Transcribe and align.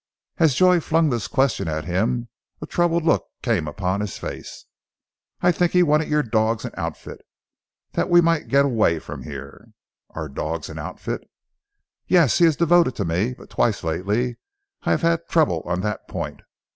As 0.39 0.55
Joy 0.55 0.79
flung 0.79 1.11
this 1.11 1.27
question 1.27 1.67
at 1.67 1.85
him, 1.85 2.27
a 2.59 2.65
troubled 2.65 3.03
look 3.05 3.27
came 3.43 3.67
upon 3.67 4.01
his 4.01 4.17
face. 4.17 4.65
"I 5.41 5.51
think 5.51 5.73
he 5.73 5.83
wanted 5.83 6.07
your 6.07 6.23
dogs 6.23 6.65
and 6.65 6.73
outfit, 6.75 7.21
that 7.91 8.09
we 8.09 8.19
might 8.19 8.47
get 8.47 8.65
away 8.65 8.97
from 8.97 9.21
here!" 9.21 9.73
"Our 10.09 10.27
dogs 10.27 10.69
and 10.69 10.79
outfit?" 10.79 11.29
"Yes. 12.07 12.39
He 12.39 12.45
is 12.45 12.55
devoted 12.55 12.95
to 12.95 13.05
me, 13.05 13.35
but 13.35 13.51
twice 13.51 13.83
lately 13.83 14.37
I 14.81 14.89
have 14.89 15.03
had 15.03 15.27
trouble 15.27 15.61
on 15.67 15.81
that 15.81 16.07
point. 16.07 16.41